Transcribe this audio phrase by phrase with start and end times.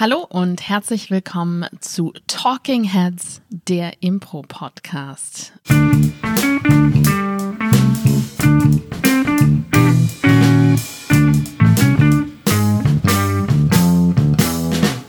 [0.00, 5.54] Hallo und herzlich willkommen zu Talking Heads, der Impro-Podcast.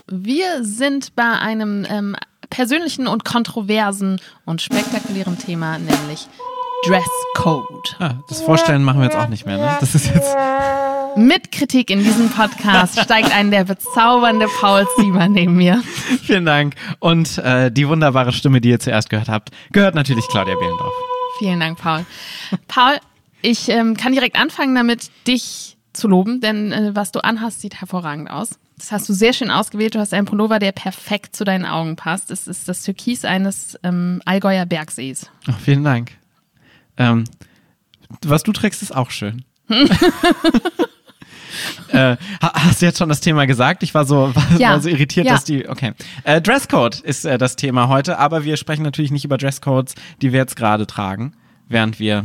[0.08, 2.16] Wir sind bei einem ähm,
[2.50, 6.28] persönlichen und kontroversen und spektakulären Thema, nämlich
[6.88, 7.96] Dresscode.
[8.00, 9.78] Ah, das Vorstellen machen wir jetzt auch nicht mehr, ne?
[9.80, 10.36] Das ist jetzt.
[11.16, 15.82] Mit Kritik in diesem Podcast steigt ein der bezaubernde Paul Ziemer neben mir.
[16.24, 16.76] Vielen Dank.
[17.00, 20.94] Und äh, die wunderbare Stimme, die ihr zuerst gehört habt, gehört natürlich Claudia Behlendorf.
[21.40, 22.06] Vielen Dank, Paul.
[22.68, 22.98] Paul,
[23.42, 27.82] ich ähm, kann direkt anfangen damit, dich zu loben, denn äh, was du anhast, sieht
[27.82, 28.60] hervorragend aus.
[28.78, 29.96] Das hast du sehr schön ausgewählt.
[29.96, 32.32] Du hast einen Pullover, der perfekt zu deinen Augen passt.
[32.32, 35.30] Es ist das Türkis eines ähm, Allgäuer Bergsees.
[35.48, 36.12] Ach, vielen Dank.
[36.98, 37.26] Ähm,
[38.22, 39.44] was du trägst, ist auch schön.
[41.90, 43.84] äh, hast du jetzt schon das Thema gesagt?
[43.84, 44.72] Ich war so, war, ja.
[44.72, 45.34] war so irritiert, ja.
[45.34, 45.68] dass die.
[45.68, 45.94] Okay.
[46.24, 50.32] Äh, Dresscode ist äh, das Thema heute, aber wir sprechen natürlich nicht über Dresscodes, die
[50.32, 51.34] wir jetzt gerade tragen,
[51.68, 52.24] während wir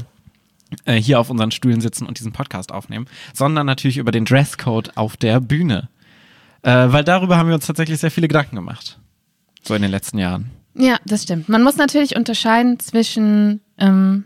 [0.84, 4.96] äh, hier auf unseren Stühlen sitzen und diesen Podcast aufnehmen, sondern natürlich über den Dresscode
[4.96, 5.88] auf der Bühne.
[6.62, 8.98] Äh, weil darüber haben wir uns tatsächlich sehr viele Gedanken gemacht.
[9.62, 10.50] So in den letzten Jahren.
[10.74, 11.48] Ja, das stimmt.
[11.48, 14.24] Man muss natürlich unterscheiden zwischen, ähm,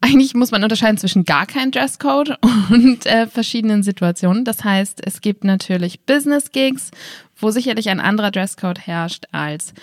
[0.00, 2.38] eigentlich muss man unterscheiden zwischen gar kein Dresscode
[2.70, 4.44] und äh, verschiedenen Situationen.
[4.44, 6.90] Das heißt, es gibt natürlich Business-Gigs,
[7.36, 9.74] wo sicherlich ein anderer Dresscode herrscht als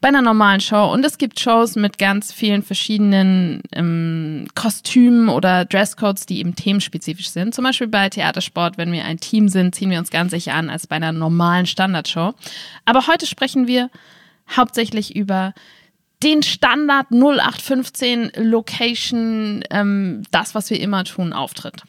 [0.00, 0.92] bei einer normalen Show.
[0.92, 7.30] Und es gibt Shows mit ganz vielen verschiedenen ähm, Kostümen oder Dresscodes, die eben themenspezifisch
[7.30, 7.54] sind.
[7.54, 10.70] Zum Beispiel bei Theatersport, wenn wir ein Team sind, ziehen wir uns ganz sicher an
[10.70, 12.34] als bei einer normalen Standardshow.
[12.84, 13.90] Aber heute sprechen wir
[14.56, 15.52] hauptsächlich über
[16.22, 21.82] den Standard 0815 Location, ähm, das, was wir immer tun, auftritt.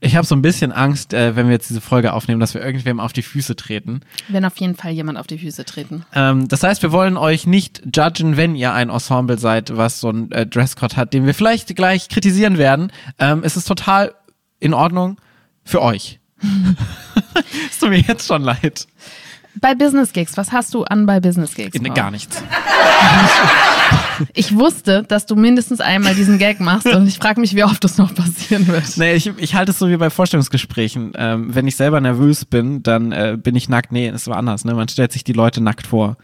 [0.00, 2.64] Ich habe so ein bisschen Angst, äh, wenn wir jetzt diese Folge aufnehmen, dass wir
[2.64, 4.00] irgendwem auf die Füße treten.
[4.28, 6.04] Wenn auf jeden Fall jemand auf die Füße treten.
[6.14, 10.10] Ähm, das heißt, wir wollen euch nicht judgen, wenn ihr ein Ensemble seid, was so
[10.10, 12.92] ein äh, Dresscode hat, den wir vielleicht gleich kritisieren werden.
[13.18, 14.14] Ähm, es ist total
[14.60, 15.20] in Ordnung
[15.64, 16.20] für euch.
[17.70, 18.86] es tut mir jetzt schon leid.
[19.60, 21.78] Bei Business Gigs, was hast du an bei Business Gigs?
[21.80, 22.42] Nee, gar nichts.
[24.32, 27.84] Ich wusste, dass du mindestens einmal diesen Gag machst und ich frage mich, wie oft
[27.84, 28.96] das noch passieren wird.
[28.96, 31.12] Nee, ich, ich halte es so wie bei Vorstellungsgesprächen.
[31.16, 33.92] Ähm, wenn ich selber nervös bin, dann äh, bin ich nackt.
[33.92, 34.64] Nee, es war anders.
[34.64, 34.74] Ne?
[34.74, 36.16] Man stellt sich die Leute nackt vor.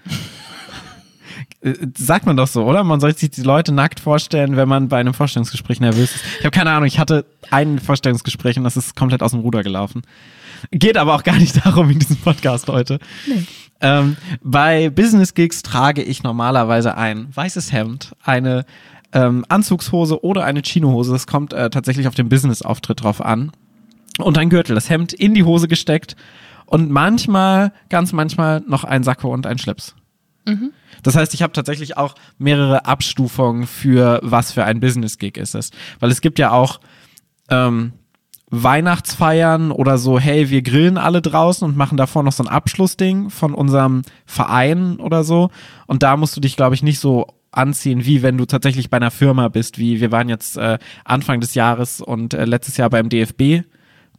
[1.63, 2.85] Äh, sagt man doch so, oder?
[2.85, 6.25] Man sollte sich die Leute nackt vorstellen, wenn man bei einem Vorstellungsgespräch nervös ist.
[6.39, 9.63] Ich habe keine Ahnung, ich hatte ein Vorstellungsgespräch und das ist komplett aus dem Ruder
[9.63, 10.03] gelaufen.
[10.71, 12.99] Geht aber auch gar nicht darum in diesem Podcast heute.
[13.27, 13.45] Nee.
[13.81, 18.65] Ähm, bei Business Gigs trage ich normalerweise ein weißes Hemd, eine
[19.13, 21.13] ähm, Anzugshose oder eine Chinohose.
[21.13, 23.53] Das kommt äh, tatsächlich auf den Business-Auftritt drauf an.
[24.19, 26.17] Und ein Gürtel, das Hemd in die Hose gesteckt
[26.67, 29.95] und manchmal, ganz manchmal noch ein Sakko und ein Schlips.
[30.47, 30.73] Mhm.
[31.03, 35.71] Das heißt, ich habe tatsächlich auch mehrere Abstufungen für was für ein Business-Gig ist es.
[36.01, 36.81] Weil es gibt ja auch
[37.49, 37.93] ähm,
[38.51, 43.31] Weihnachtsfeiern oder so, hey, wir grillen alle draußen und machen davor noch so ein Abschlussding
[43.31, 45.51] von unserem Verein oder so.
[45.87, 48.99] Und da musst du dich, glaube ich, nicht so anziehen, wie wenn du tatsächlich bei
[48.99, 52.91] einer Firma bist, wie wir waren jetzt äh, Anfang des Jahres und äh, letztes Jahr
[52.91, 53.65] beim DFB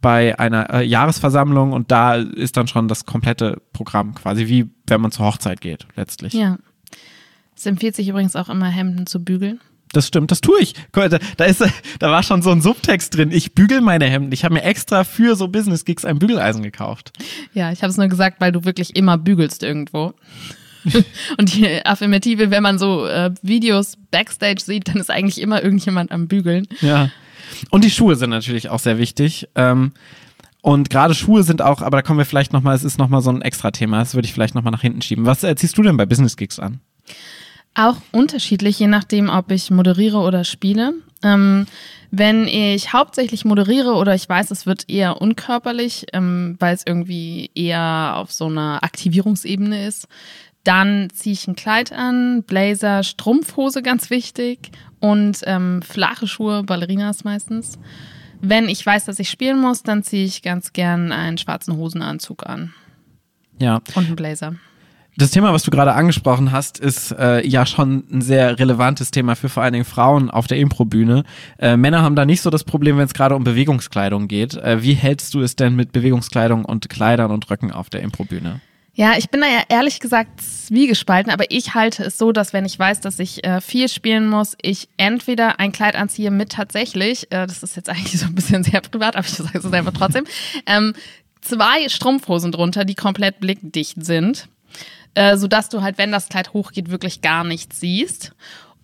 [0.04, 5.00] bei einer äh, Jahresversammlung und da ist dann schon das komplette Programm quasi wie wenn
[5.00, 6.34] man zur Hochzeit geht, letztlich.
[6.34, 6.58] Ja.
[7.56, 9.60] Es empfiehlt sich übrigens auch immer, Hemden zu bügeln.
[9.94, 10.74] Das stimmt, das tue ich.
[10.92, 11.64] Da, da, ist,
[12.00, 13.30] da war schon so ein Subtext drin.
[13.32, 14.32] Ich bügel meine Hemden.
[14.32, 17.12] Ich habe mir extra für so Business Gigs ein Bügeleisen gekauft.
[17.54, 20.12] Ja, ich habe es nur gesagt, weil du wirklich immer bügelst irgendwo.
[21.38, 26.12] Und die Affirmative, wenn man so äh, Videos backstage sieht, dann ist eigentlich immer irgendjemand
[26.12, 26.66] am Bügeln.
[26.82, 27.08] Ja.
[27.70, 29.48] Und die Schuhe sind natürlich auch sehr wichtig.
[29.54, 29.92] Ähm,
[30.64, 33.30] und gerade Schuhe sind auch, aber da kommen wir vielleicht nochmal, es ist nochmal so
[33.30, 35.26] ein extra Thema, das würde ich vielleicht nochmal nach hinten schieben.
[35.26, 36.80] Was äh, ziehst du denn bei Business Gigs an?
[37.74, 40.94] Auch unterschiedlich, je nachdem, ob ich moderiere oder spiele.
[41.22, 41.66] Ähm,
[42.10, 47.50] wenn ich hauptsächlich moderiere oder ich weiß, es wird eher unkörperlich, ähm, weil es irgendwie
[47.54, 50.06] eher auf so einer Aktivierungsebene ist,
[50.62, 54.70] dann ziehe ich ein Kleid an, Blazer, Strumpfhose ganz wichtig
[55.04, 57.78] und ähm, flache Schuhe, Ballerinas meistens.
[58.40, 62.46] Wenn ich weiß, dass ich spielen muss, dann ziehe ich ganz gern einen schwarzen Hosenanzug
[62.46, 62.72] an.
[63.58, 63.82] Ja.
[63.94, 64.54] Und einen Blazer.
[65.18, 69.36] Das Thema, was du gerade angesprochen hast, ist äh, ja schon ein sehr relevantes Thema
[69.36, 71.24] für vor allen Dingen Frauen auf der Improbühne.
[71.58, 74.54] Äh, Männer haben da nicht so das Problem, wenn es gerade um Bewegungskleidung geht.
[74.54, 78.62] Äh, wie hältst du es denn mit Bewegungskleidung und Kleidern und Röcken auf der Improbühne?
[78.96, 82.64] Ja, ich bin da ja ehrlich gesagt zwiegespalten, aber ich halte es so, dass wenn
[82.64, 87.24] ich weiß, dass ich äh, viel spielen muss, ich entweder ein Kleid anziehe mit tatsächlich,
[87.32, 89.92] äh, das ist jetzt eigentlich so ein bisschen sehr privat, aber ich sage es einfach
[89.92, 90.24] trotzdem,
[90.66, 90.94] ähm,
[91.40, 94.48] zwei Strumpfhosen drunter, die komplett blickdicht sind,
[95.14, 98.32] äh, sodass du halt, wenn das Kleid hochgeht, wirklich gar nichts siehst.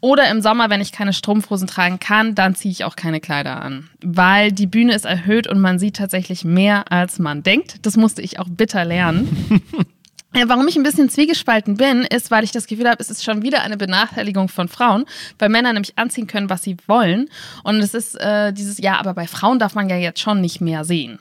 [0.03, 3.61] Oder im Sommer, wenn ich keine Strumpfhosen tragen kann, dann ziehe ich auch keine Kleider
[3.61, 3.91] an.
[4.03, 7.85] Weil die Bühne ist erhöht und man sieht tatsächlich mehr, als man denkt.
[7.85, 9.63] Das musste ich auch bitter lernen.
[10.35, 13.25] Ja, warum ich ein bisschen zwiegespalten bin, ist, weil ich das Gefühl habe, es ist
[13.25, 15.05] schon wieder eine Benachteiligung von Frauen,
[15.41, 17.29] weil Männer nämlich anziehen können, was sie wollen.
[17.65, 20.61] Und es ist äh, dieses, ja, aber bei Frauen darf man ja jetzt schon nicht
[20.61, 21.19] mehr sehen.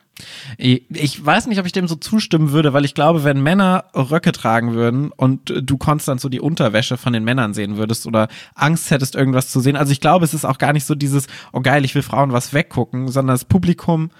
[0.57, 4.31] Ich weiß nicht, ob ich dem so zustimmen würde, weil ich glaube, wenn Männer Röcke
[4.31, 8.91] tragen würden und du konstant so die Unterwäsche von den Männern sehen würdest oder Angst
[8.91, 9.77] hättest, irgendwas zu sehen.
[9.77, 12.33] Also ich glaube, es ist auch gar nicht so dieses, oh geil, ich will Frauen
[12.33, 14.11] was weggucken, sondern das Publikum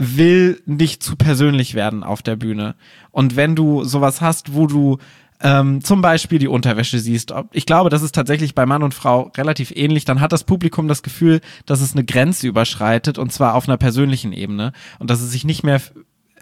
[0.00, 2.74] will nicht zu persönlich werden auf der Bühne.
[3.10, 4.96] Und wenn du sowas hast, wo du
[5.42, 7.32] ähm, zum Beispiel die Unterwäsche siehst.
[7.52, 10.04] Ich glaube, das ist tatsächlich bei Mann und Frau relativ ähnlich.
[10.04, 13.78] Dann hat das Publikum das Gefühl, dass es eine Grenze überschreitet und zwar auf einer
[13.78, 15.80] persönlichen Ebene und dass es sich nicht mehr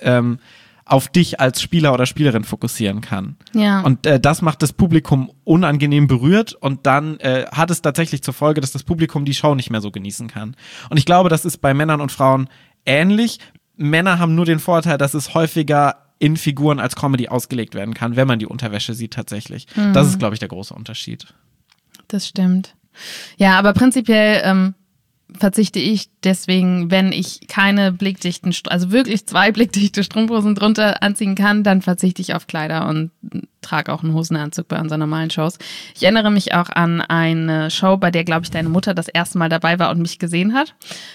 [0.00, 0.38] ähm,
[0.88, 3.36] auf dich als Spieler oder Spielerin fokussieren kann.
[3.52, 3.82] Ja.
[3.82, 8.34] Und äh, das macht das Publikum unangenehm berührt und dann äh, hat es tatsächlich zur
[8.34, 10.56] Folge, dass das Publikum die Show nicht mehr so genießen kann.
[10.88, 12.48] Und ich glaube, das ist bei Männern und Frauen
[12.88, 13.38] ähnlich.
[13.76, 18.16] Männer haben nur den Vorteil, dass es häufiger in Figuren als Comedy ausgelegt werden kann,
[18.16, 19.66] wenn man die Unterwäsche sieht tatsächlich.
[19.76, 19.92] Mhm.
[19.92, 21.26] Das ist, glaube ich, der große Unterschied.
[22.08, 22.74] Das stimmt.
[23.36, 24.74] Ja, aber prinzipiell ähm,
[25.38, 31.62] verzichte ich deswegen, wenn ich keine blickdichten, also wirklich zwei blickdichte Strumpfhosen drunter anziehen kann,
[31.62, 33.12] dann verzichte ich auf Kleider und
[33.60, 35.58] trage auch einen Hosenanzug bei unseren normalen Shows.
[35.94, 39.38] Ich erinnere mich auch an eine Show, bei der, glaube ich, deine Mutter das erste
[39.38, 40.74] Mal dabei war und mich gesehen hat.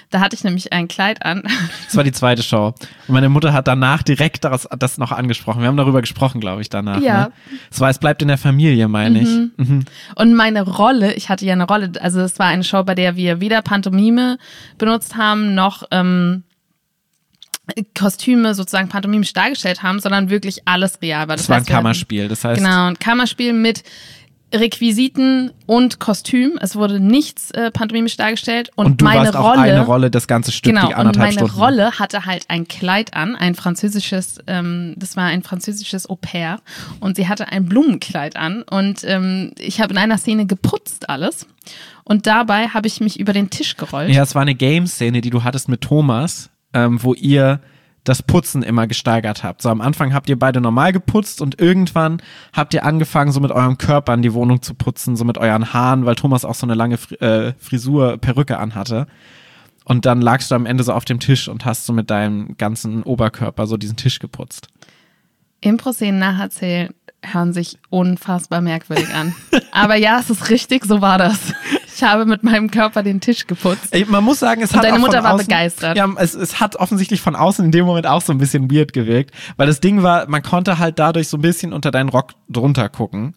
[0.10, 1.44] Da hatte ich nämlich ein Kleid an.
[1.86, 2.74] Das war die zweite Show.
[3.08, 5.62] Und meine Mutter hat danach direkt das, das noch angesprochen.
[5.62, 7.00] Wir haben darüber gesprochen, glaube ich, danach.
[7.02, 7.26] Ja.
[7.26, 7.32] Ne?
[7.70, 9.30] Es war, es bleibt in der Familie, meine ich.
[9.30, 9.52] Mhm.
[9.58, 9.86] Mhm.
[10.16, 13.16] Und meine Rolle, ich hatte ja eine Rolle, also es war eine Show, bei der
[13.16, 14.38] wir weder Pantomime
[14.78, 16.44] benutzt haben, noch ähm,
[17.98, 21.38] Kostüme sozusagen pantomimisch dargestellt haben, sondern wirklich alles real war.
[21.38, 22.62] Das, das war ein Kammerspiel, das heißt.
[22.62, 23.84] Genau, ein Kammerspiel mit
[24.54, 26.60] Requisiten und Kostüm.
[26.62, 28.70] Es wurde nichts äh, pantomimisch dargestellt.
[28.76, 31.30] Und, und du meine warst Rolle, auch eine Rolle, das ganze Stück, genau, die anderthalb
[31.30, 31.64] und meine Stunden.
[31.64, 36.60] Rolle hatte halt ein Kleid an, ein französisches, ähm, das war ein französisches Au pair.
[37.00, 38.64] Und sie hatte ein Blumenkleid an.
[38.64, 41.48] Und ähm, ich habe in einer Szene geputzt alles.
[42.04, 44.12] Und dabei habe ich mich über den Tisch gerollt.
[44.12, 47.60] Ja, es war eine Game-Szene, die du hattest mit Thomas ähm, wo ihr
[48.04, 49.62] das Putzen immer gesteigert habt.
[49.62, 52.22] So am Anfang habt ihr beide normal geputzt und irgendwann
[52.52, 55.74] habt ihr angefangen, so mit eurem Körper in die Wohnung zu putzen, so mit euren
[55.74, 59.08] Haaren, weil Thomas auch so eine lange äh, Frisur, Perücke anhatte.
[59.86, 62.58] Und dann lagst du am Ende so auf dem Tisch und hast so mit deinem
[62.58, 64.68] ganzen Oberkörper so diesen Tisch geputzt.
[65.62, 66.94] Impro-Szenen nacherzählen
[67.26, 69.34] hören sich unfassbar merkwürdig an.
[69.72, 71.54] Aber ja, es ist richtig, so war das.
[72.04, 73.88] Ich habe mit meinem Körper den Tisch geputzt.
[73.92, 75.96] Ey, man muss sagen, es Und hat deine Mutter war außen, begeistert.
[75.96, 78.92] Ja, es, es hat offensichtlich von außen in dem Moment auch so ein bisschen weird
[78.92, 82.34] gewirkt, weil das Ding war, man konnte halt dadurch so ein bisschen unter deinen Rock
[82.50, 83.36] drunter gucken.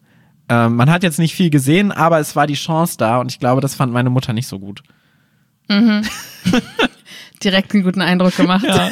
[0.49, 3.39] Ähm, man hat jetzt nicht viel gesehen, aber es war die Chance da und ich
[3.39, 4.83] glaube, das fand meine Mutter nicht so gut.
[5.69, 6.01] Mhm.
[7.43, 8.65] Direkt einen guten Eindruck gemacht.
[8.65, 8.89] Ja.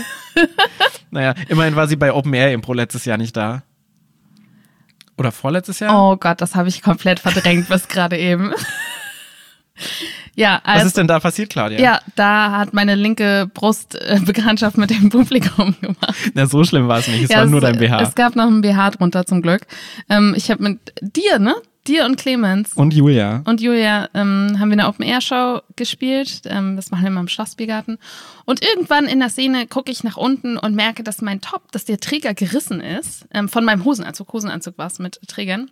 [1.11, 3.63] naja, immerhin war sie bei Open Air Impro letztes Jahr nicht da.
[5.17, 5.93] Oder vorletztes Jahr?
[5.93, 8.53] Oh Gott, das habe ich komplett verdrängt bis gerade eben.
[10.37, 11.79] Ja, also, Was ist denn da passiert, Claudia?
[11.79, 16.31] Ja, da hat meine linke Brust äh, Bekanntschaft mit dem Publikum gemacht.
[16.33, 17.23] Na, so schlimm war es nicht.
[17.23, 18.01] Es ja, war nur dein BH.
[18.01, 19.61] Es gab noch ein BH drunter zum Glück.
[20.09, 21.55] Ähm, ich habe mit dir, ne?
[21.87, 23.43] Dir und Clemens Und Julia.
[23.45, 26.41] und Julia ähm, haben wir eine Open-Air-Show gespielt.
[26.45, 27.99] Ähm, das machen wir immer im Schlossbiergarten.
[28.43, 31.85] Und irgendwann in der Szene gucke ich nach unten und merke, dass mein Top, dass
[31.85, 33.27] der Träger gerissen ist.
[33.31, 34.33] Ähm, von meinem Hosenanzug.
[34.33, 35.69] Hosenanzug war es mit Trägern.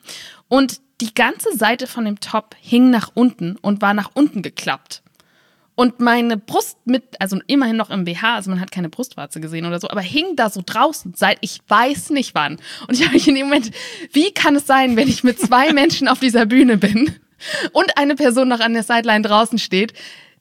[0.47, 5.03] Und die ganze Seite von dem Top hing nach unten und war nach unten geklappt.
[5.75, 9.65] Und meine Brust mit, also immerhin noch im BH, also man hat keine Brustwarze gesehen
[9.65, 12.57] oder so, aber hing da so draußen, seit ich weiß nicht wann.
[12.87, 13.71] Und ich habe mich in dem Moment,
[14.11, 17.15] wie kann es sein, wenn ich mit zwei Menschen auf dieser Bühne bin
[17.71, 19.93] und eine Person noch an der Sideline draußen steht,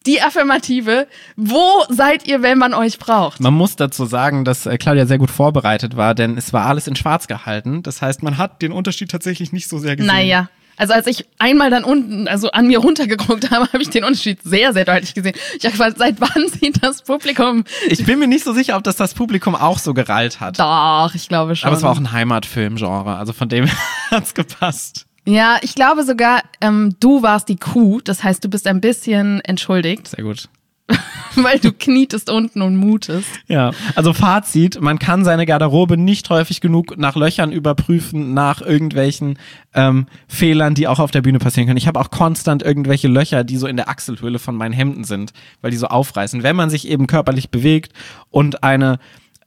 [0.07, 1.07] die Affirmative,
[1.37, 3.41] wo seid ihr, wenn man euch braucht?
[3.41, 6.87] Man muss dazu sagen, dass äh, Claudia sehr gut vorbereitet war, denn es war alles
[6.87, 7.83] in schwarz gehalten.
[7.83, 10.15] Das heißt, man hat den Unterschied tatsächlich nicht so sehr gesehen.
[10.15, 10.49] Naja.
[10.77, 14.43] Also als ich einmal dann unten, also an mir runtergeguckt habe, habe ich den Unterschied
[14.43, 15.35] sehr, sehr deutlich gesehen.
[15.57, 17.65] Ich habe gefragt, seit wann sieht das Publikum?
[17.89, 20.59] Ich bin mir nicht so sicher, ob das das Publikum auch so gerallt hat.
[20.59, 21.69] Doch, ich glaube schon.
[21.69, 23.69] Aber es war auch ein Heimatfilmgenre, also von dem
[24.11, 25.07] hat's gepasst.
[25.26, 28.00] Ja, ich glaube sogar, ähm, du warst die Kuh.
[28.02, 30.49] Das heißt, du bist ein bisschen entschuldigt, Sehr gut.
[31.37, 33.29] weil du knietest unten und mutest.
[33.47, 39.38] Ja, also Fazit, man kann seine Garderobe nicht häufig genug nach Löchern überprüfen, nach irgendwelchen
[39.75, 41.79] ähm, Fehlern, die auch auf der Bühne passieren können.
[41.79, 45.33] Ich habe auch konstant irgendwelche Löcher, die so in der Achselhöhle von meinen Hemden sind,
[45.61, 46.43] weil die so aufreißen.
[46.43, 47.93] Wenn man sich eben körperlich bewegt
[48.31, 48.99] und eine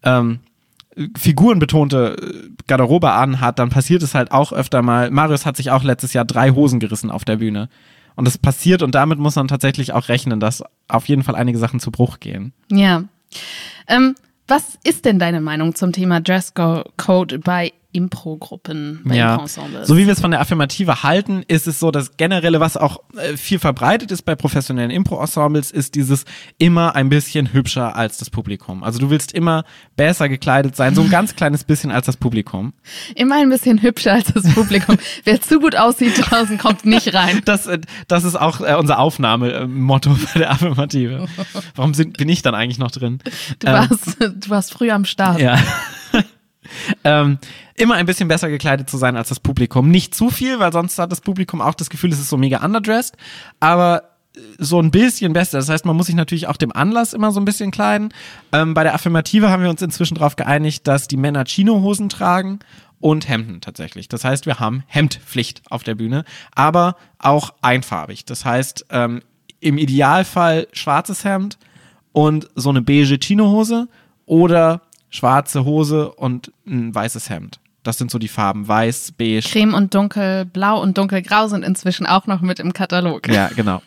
[0.03, 0.54] ähm, äh,
[1.17, 5.11] figurenbetonte äh, Garderobe anhat, dann passiert es halt auch öfter mal.
[5.11, 7.69] Marius hat sich auch letztes Jahr drei Hosen gerissen auf der Bühne.
[8.15, 11.57] Und das passiert und damit muss man tatsächlich auch rechnen, dass auf jeden Fall einige
[11.57, 12.53] Sachen zu Bruch gehen.
[12.71, 13.03] Ja.
[13.87, 14.15] Ähm,
[14.47, 19.87] was ist denn deine Meinung zum Thema Dresscode bei Impro-Gruppen, bei Ja, Impro-Ensembles?
[19.87, 22.99] so wie wir es von der Affirmative halten, ist es so, dass generelle, was auch
[23.17, 26.25] äh, viel verbreitet ist bei professionellen Impro-Ensembles, ist dieses
[26.57, 28.83] immer ein bisschen hübscher als das Publikum.
[28.83, 29.63] Also du willst immer
[29.95, 32.73] besser gekleidet sein, so ein ganz kleines bisschen als das Publikum.
[33.15, 34.97] Immer ein bisschen hübscher als das Publikum.
[35.23, 37.41] Wer zu gut aussieht draußen, kommt nicht rein.
[37.45, 41.27] Das, äh, das ist auch äh, unser Aufnahmemotto bei der Affirmative.
[41.75, 43.19] Warum sind, bin ich dann eigentlich noch drin?
[43.59, 45.39] Du Ähm, warst, du warst früh am Start.
[45.39, 45.57] Ja.
[47.03, 47.37] Ähm,
[47.75, 49.89] immer ein bisschen besser gekleidet zu sein als das Publikum.
[49.89, 52.63] Nicht zu viel, weil sonst hat das Publikum auch das Gefühl, es ist so mega
[52.63, 53.15] underdressed.
[53.59, 54.03] Aber
[54.35, 55.57] äh, so ein bisschen besser.
[55.57, 58.13] Das heißt, man muss sich natürlich auch dem Anlass immer so ein bisschen kleiden.
[58.51, 62.59] Ähm, bei der Affirmative haben wir uns inzwischen darauf geeinigt, dass die Männer Chinohosen tragen
[62.99, 64.09] und Hemden tatsächlich.
[64.09, 66.23] Das heißt, wir haben Hemdpflicht auf der Bühne,
[66.55, 68.25] aber auch einfarbig.
[68.25, 69.21] Das heißt, ähm,
[69.59, 71.57] im Idealfall schwarzes Hemd
[72.11, 73.87] und so eine beige Chinohose
[74.25, 77.59] oder schwarze Hose und ein weißes Hemd.
[77.83, 78.67] Das sind so die Farben.
[78.67, 79.47] Weiß, beige.
[79.47, 83.27] Creme und dunkelblau und dunkelgrau sind inzwischen auch noch mit im Katalog.
[83.27, 83.81] Ja, genau.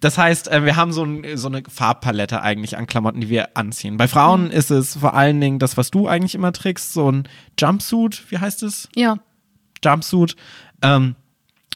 [0.00, 3.56] Das heißt, äh, wir haben so, ein, so eine Farbpalette eigentlich an Klamotten, die wir
[3.56, 3.96] anziehen.
[3.96, 7.26] Bei Frauen ist es vor allen Dingen das, was du eigentlich immer trägst, so ein
[7.58, 8.90] Jumpsuit, wie heißt es?
[8.94, 9.16] Ja,
[9.82, 10.36] Jumpsuit
[10.82, 11.14] ähm,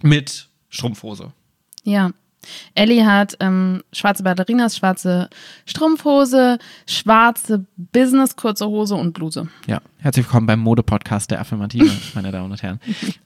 [0.02, 1.32] mit Strumpfhose.
[1.84, 2.10] ja.
[2.74, 5.28] Ellie hat ähm, schwarze Ballerinas, schwarze
[5.66, 9.48] Strumpfhose, schwarze Business kurze Hose und Bluse.
[9.66, 12.80] Ja, herzlich willkommen beim Mode-Podcast der Affirmative, meine Damen und Herren.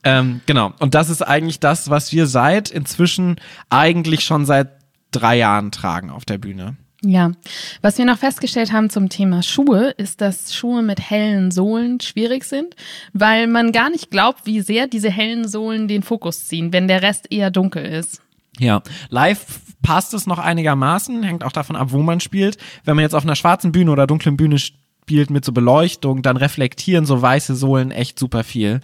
[0.05, 3.37] ähm, genau, und das ist eigentlich das, was wir seit inzwischen
[3.71, 4.71] eigentlich schon seit
[5.11, 6.77] drei Jahren tragen auf der Bühne.
[7.05, 7.33] Ja,
[7.81, 12.45] was wir noch festgestellt haben zum Thema Schuhe, ist, dass Schuhe mit hellen Sohlen schwierig
[12.45, 12.77] sind,
[13.13, 17.03] weil man gar nicht glaubt, wie sehr diese hellen Sohlen den Fokus ziehen, wenn der
[17.03, 18.22] Rest eher dunkel ist.
[18.59, 19.45] Ja, live
[19.83, 22.59] passt es noch einigermaßen, hängt auch davon ab, wo man spielt.
[22.85, 26.37] Wenn man jetzt auf einer schwarzen Bühne oder dunklen Bühne spielt mit so Beleuchtung, dann
[26.37, 28.81] reflektieren so weiße Sohlen echt super viel.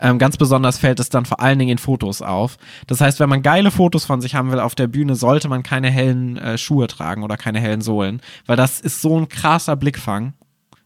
[0.00, 2.58] Ähm, ganz besonders fällt es dann vor allen Dingen in Fotos auf.
[2.86, 5.62] Das heißt, wenn man geile Fotos von sich haben will auf der Bühne, sollte man
[5.62, 9.76] keine hellen äh, Schuhe tragen oder keine hellen Sohlen, weil das ist so ein krasser
[9.76, 10.34] Blickfang.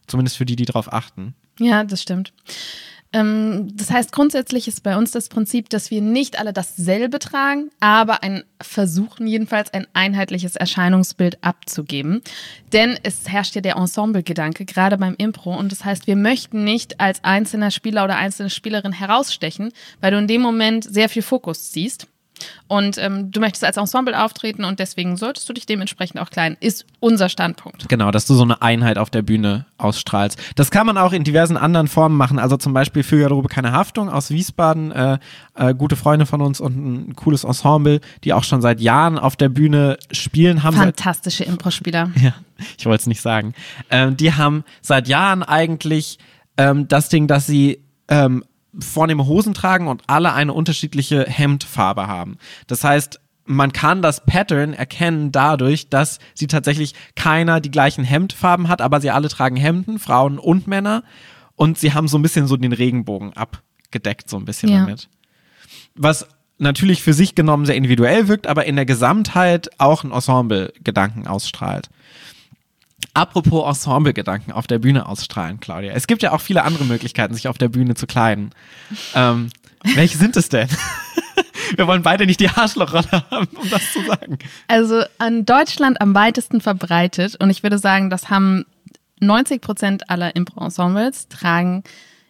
[0.07, 1.35] Zumindest für die, die drauf achten.
[1.59, 2.33] Ja, das stimmt.
[3.11, 7.71] Ähm, das heißt, grundsätzlich ist bei uns das Prinzip, dass wir nicht alle dasselbe tragen,
[7.79, 12.21] aber ein, versuchen jedenfalls ein einheitliches Erscheinungsbild abzugeben.
[12.71, 15.57] Denn es herrscht ja der Ensemble-Gedanke, gerade beim Impro.
[15.57, 20.19] Und das heißt, wir möchten nicht als einzelner Spieler oder einzelne Spielerin herausstechen, weil du
[20.19, 22.07] in dem Moment sehr viel Fokus ziehst.
[22.67, 26.57] Und ähm, du möchtest als Ensemble auftreten und deswegen solltest du dich dementsprechend auch kleiden,
[26.59, 27.89] ist unser Standpunkt.
[27.89, 30.37] Genau, dass du so eine Einheit auf der Bühne ausstrahlst.
[30.55, 32.39] Das kann man auch in diversen anderen Formen machen.
[32.39, 35.17] Also zum Beispiel für Garderobe keine Haftung aus Wiesbaden, äh,
[35.55, 39.35] äh, gute Freunde von uns und ein cooles Ensemble, die auch schon seit Jahren auf
[39.35, 42.11] der Bühne spielen, haben Fantastische Impro-Spieler.
[42.21, 42.33] ja,
[42.77, 43.53] ich wollte es nicht sagen.
[43.89, 46.19] Ähm, die haben seit Jahren eigentlich
[46.57, 47.79] ähm, das Ding, dass sie
[48.09, 48.43] ähm,
[48.77, 52.37] vornehme Hosen tragen und alle eine unterschiedliche Hemdfarbe haben.
[52.67, 58.67] Das heißt, man kann das Pattern erkennen dadurch, dass sie tatsächlich keiner die gleichen Hemdfarben
[58.67, 61.03] hat, aber sie alle tragen Hemden, Frauen und Männer.
[61.55, 64.81] Und sie haben so ein bisschen so den Regenbogen abgedeckt, so ein bisschen Ja.
[64.81, 65.09] damit.
[65.95, 66.27] Was
[66.59, 71.89] natürlich für sich genommen sehr individuell wirkt, aber in der Gesamtheit auch ein Ensemble-Gedanken ausstrahlt.
[73.13, 75.93] Apropos Ensemble-Gedanken auf der Bühne ausstrahlen, Claudia.
[75.93, 78.51] Es gibt ja auch viele andere Möglichkeiten, sich auf der Bühne zu kleiden.
[79.15, 79.49] Ähm,
[79.95, 80.69] welche sind es denn?
[81.75, 84.39] Wir wollen beide nicht die Arschlochrolle haben, um das zu sagen.
[84.67, 88.65] Also an Deutschland am weitesten verbreitet und ich würde sagen, das haben
[89.19, 91.83] 90 Prozent aller Impro-Ensembles tragen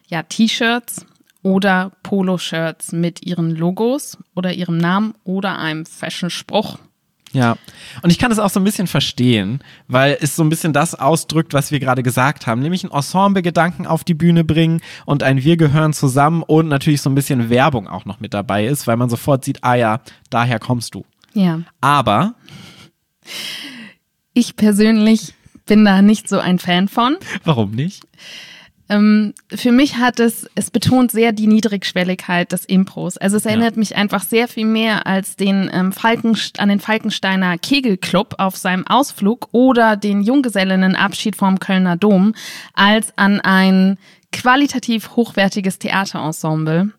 [0.08, 1.06] ja T-Shirts
[1.42, 6.78] oder Poloshirts mit ihren Logos oder ihrem Namen oder einem Fashion-Spruch.
[7.32, 7.56] Ja,
[8.02, 10.96] und ich kann es auch so ein bisschen verstehen, weil es so ein bisschen das
[10.96, 15.44] ausdrückt, was wir gerade gesagt haben, nämlich ein Ensemble-Gedanken auf die Bühne bringen und ein
[15.44, 18.96] Wir gehören zusammen und natürlich so ein bisschen Werbung auch noch mit dabei ist, weil
[18.96, 21.04] man sofort sieht, ah ja, daher kommst du.
[21.32, 22.34] Ja, Aber,
[24.34, 25.34] ich persönlich
[25.66, 27.16] bin da nicht so ein Fan von.
[27.44, 28.02] warum nicht?
[28.90, 33.16] Ähm, für mich hat es, es betont sehr die Niedrigschwelligkeit des Impros.
[33.16, 37.56] Also es erinnert mich einfach sehr viel mehr als den ähm, Falkenst an den Falkensteiner
[37.56, 42.34] Kegelclub auf seinem Ausflug oder den Junggesellinnenabschied vom Kölner Dom,
[42.74, 43.96] als an ein
[44.32, 46.90] qualitativ hochwertiges Theaterensemble.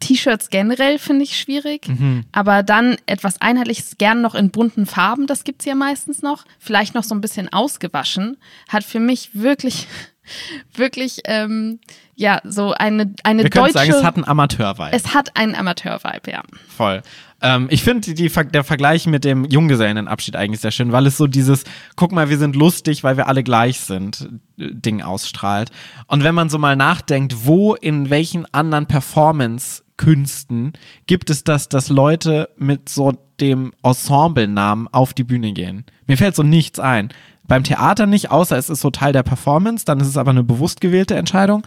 [0.00, 1.88] T-Shirts generell finde ich schwierig,
[2.32, 6.94] aber dann etwas Einheitliches, gern noch in bunten Farben, das gibt's ja meistens noch, vielleicht
[6.94, 8.36] noch so ein bisschen ausgewaschen,
[8.68, 9.86] hat für mich wirklich
[10.74, 11.80] wirklich, ähm,
[12.16, 13.72] ja, so eine, eine Wir deutsche.
[13.72, 14.92] sagen, es hat einen Amateur-Vibe.
[14.92, 16.42] es hat einen Amateur-Vibe, ja.
[16.76, 17.02] Voll.
[17.44, 21.64] Ähm, ich finde der Vergleich mit dem Junggesellenabschied eigentlich sehr schön, weil es so dieses,
[21.94, 24.28] guck mal, wir sind lustig, weil wir alle gleich sind,
[24.58, 25.70] äh, Ding ausstrahlt.
[26.06, 30.72] Und wenn man so mal nachdenkt, wo, in welchen anderen Performance-Künsten
[31.06, 35.84] gibt es das, dass Leute mit so dem Ensemble-Namen auf die Bühne gehen?
[36.06, 37.10] Mir fällt so nichts ein.
[37.46, 40.42] Beim Theater nicht, außer es ist so Teil der Performance, dann ist es aber eine
[40.42, 41.66] bewusst gewählte Entscheidung.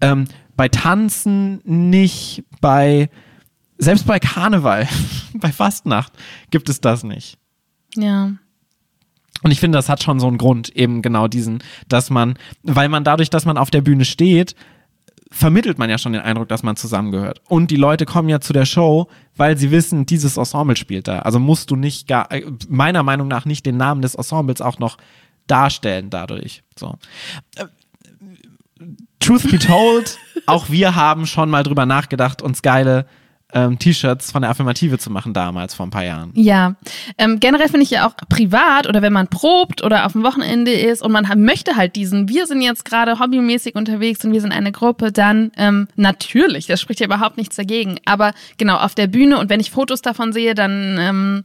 [0.00, 3.10] Ähm, bei Tanzen nicht, bei
[3.78, 4.88] selbst bei Karneval,
[5.34, 6.12] bei Fastnacht
[6.50, 7.38] gibt es das nicht.
[7.96, 8.32] Ja.
[9.42, 12.88] Und ich finde, das hat schon so einen Grund, eben genau diesen, dass man, weil
[12.88, 14.54] man dadurch, dass man auf der Bühne steht,
[15.30, 17.40] vermittelt man ja schon den Eindruck, dass man zusammengehört.
[17.48, 21.20] Und die Leute kommen ja zu der Show, weil sie wissen, dieses Ensemble spielt da.
[21.20, 24.78] Also musst du nicht gar, äh, meiner Meinung nach nicht den Namen des Ensembles auch
[24.78, 24.96] noch
[25.46, 26.62] darstellen dadurch.
[26.76, 26.96] So.
[27.56, 27.66] Äh,
[29.20, 33.06] Truth be told, auch wir haben schon mal drüber nachgedacht, uns geile
[33.54, 36.30] ähm, T-Shirts von der Affirmative zu machen damals, vor ein paar Jahren.
[36.34, 36.74] Ja,
[37.18, 40.72] ähm, generell finde ich ja auch privat oder wenn man probt oder auf dem Wochenende
[40.72, 44.52] ist und man möchte halt diesen, wir sind jetzt gerade hobbymäßig unterwegs und wir sind
[44.52, 47.98] eine Gruppe, dann ähm, natürlich, das spricht ja überhaupt nichts dagegen.
[48.04, 51.44] Aber genau, auf der Bühne und wenn ich Fotos davon sehe, dann ähm,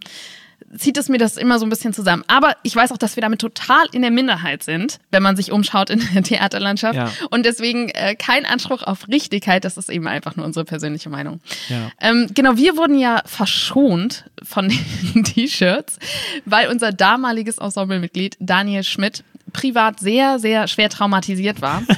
[0.78, 2.24] zieht es mir das immer so ein bisschen zusammen.
[2.28, 5.52] Aber ich weiß auch, dass wir damit total in der Minderheit sind, wenn man sich
[5.52, 6.96] umschaut in der Theaterlandschaft.
[6.96, 7.12] Ja.
[7.30, 11.40] Und deswegen äh, kein Anspruch auf Richtigkeit, das ist eben einfach nur unsere persönliche Meinung.
[11.70, 11.92] Ja.
[12.02, 15.98] Ähm, genau, wir wurden ja verschont von den T-Shirts,
[16.46, 21.84] weil unser damaliges Ensemblemitglied Daniel Schmidt privat sehr, sehr schwer traumatisiert war.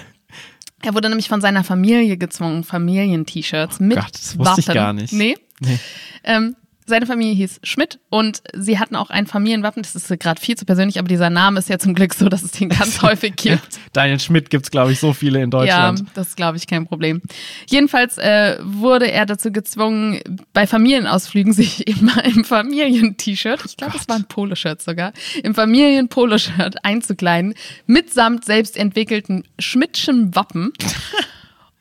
[0.83, 4.75] Er wurde nämlich von seiner Familie gezwungen, Familien-T-Shirts mit Oh Gott, das wusste ich Wappen.
[4.77, 5.11] gar nicht.
[5.11, 5.35] Nee.
[5.59, 5.79] Nee.
[6.23, 6.55] Ähm,
[6.87, 9.83] seine Familie hieß Schmidt und sie hatten auch ein Familienwappen.
[9.83, 12.43] Das ist gerade viel zu persönlich, aber dieser Name ist ja zum Glück so, dass
[12.43, 13.67] es den ganz häufig gibt.
[13.93, 15.99] Daniel Schmidt gibt es, glaube ich, so viele in Deutschland.
[15.99, 17.21] Ja, das ist, glaube ich, kein Problem.
[17.69, 20.21] Jedenfalls äh, wurde er dazu gezwungen,
[20.53, 25.11] bei Familienausflügen sich immer im Familien-T-Shirt, ich glaube, es war ein Poloshirt sogar,
[25.43, 27.53] im Familien-Poloshirt einzukleiden,
[27.85, 30.71] mitsamt selbst entwickelten Schmidtschen Wappen.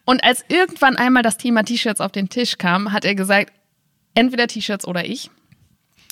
[0.05, 3.53] Und als irgendwann einmal das Thema T-Shirts auf den Tisch kam, hat er gesagt,
[4.17, 5.31] entweder T-Shirts oder ich.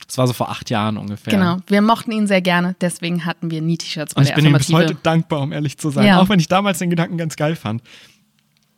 [0.06, 1.32] Das war so vor acht Jahren ungefähr.
[1.32, 4.52] Genau, wir mochten ihn sehr gerne, deswegen hatten wir nie T-Shirts Und ich bin ihm
[4.52, 6.06] bis heute dankbar, um ehrlich zu sein.
[6.06, 6.20] Ja.
[6.20, 7.82] Auch wenn ich damals den Gedanken ganz geil fand.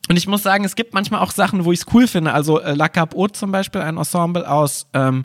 [0.09, 2.33] Und ich muss sagen, es gibt manchmal auch Sachen, wo ich es cool finde.
[2.33, 5.25] Also äh, La Cap Haute zum Beispiel, ein Ensemble aus, ähm,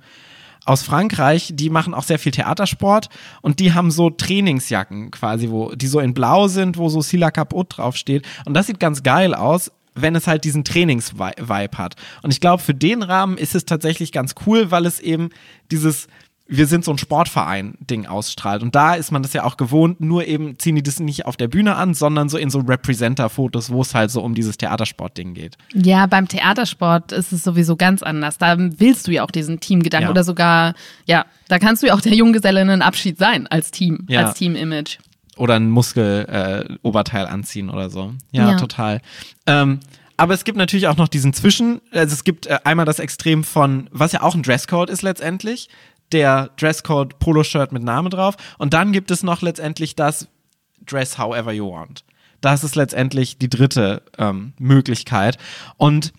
[0.65, 3.09] aus Frankreich, die machen auch sehr viel Theatersport
[3.41, 7.31] und die haben so Trainingsjacken quasi, wo die so in blau sind, wo so Sila
[7.31, 8.27] Cap Haute draufsteht.
[8.45, 11.95] Und das sieht ganz geil aus, wenn es halt diesen Trainings-Vibe hat.
[12.21, 15.29] Und ich glaube, für den Rahmen ist es tatsächlich ganz cool, weil es eben
[15.71, 16.07] dieses
[16.53, 18.61] wir sind so ein Sportverein-Ding ausstrahlt.
[18.61, 21.37] Und da ist man das ja auch gewohnt, nur eben ziehen die das nicht auf
[21.37, 25.33] der Bühne an, sondern so in so Representer-Fotos, wo es halt so um dieses Theatersport-Ding
[25.33, 25.55] geht.
[25.73, 28.37] Ja, beim Theatersport ist es sowieso ganz anders.
[28.37, 30.11] Da willst du ja auch diesen Teamgedanken Ja.
[30.11, 30.73] oder sogar,
[31.05, 34.25] ja, da kannst du ja auch der Junggesellinnenabschied sein als Team, Ja.
[34.25, 34.97] als Team-Image.
[35.37, 38.13] Oder ein Muskel-Oberteil anziehen oder so.
[38.31, 38.57] Ja, Ja.
[38.57, 39.01] total.
[39.47, 39.79] Ähm,
[40.17, 43.43] aber es gibt natürlich auch noch diesen Zwischen, also es gibt äh, einmal das Extrem
[43.43, 45.69] von, was ja auch ein Dresscode ist letztendlich,
[46.11, 48.35] der Dresscode Poloshirt mit Name drauf.
[48.57, 50.27] Und dann gibt es noch letztendlich das
[50.85, 52.03] Dress however you want.
[52.41, 55.37] Das ist letztendlich die dritte ähm, Möglichkeit.
[55.77, 56.11] Und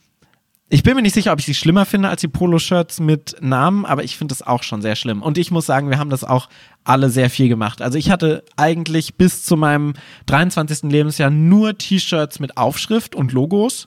[0.73, 3.85] ich bin mir nicht sicher, ob ich sie schlimmer finde als die Poloshirts mit Namen,
[3.85, 5.21] aber ich finde es auch schon sehr schlimm.
[5.21, 6.49] Und ich muss sagen, wir haben das auch
[6.83, 7.83] alle sehr viel gemacht.
[7.83, 9.93] Also ich hatte eigentlich bis zu meinem
[10.27, 10.91] 23.
[10.91, 13.87] Lebensjahr nur T-Shirts mit Aufschrift und Logos.